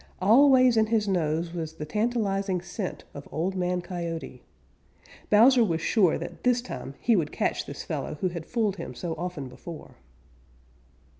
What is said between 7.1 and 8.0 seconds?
would catch this